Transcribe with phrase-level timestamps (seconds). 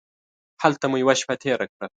[0.61, 1.87] هلته مو یوه شپه تېره کړه.